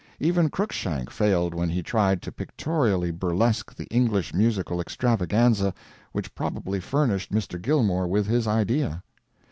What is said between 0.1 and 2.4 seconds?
Even Cruikshank failed when he tried to